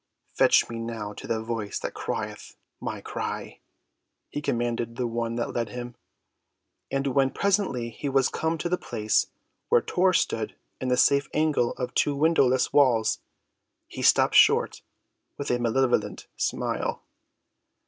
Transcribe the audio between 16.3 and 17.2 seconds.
smile.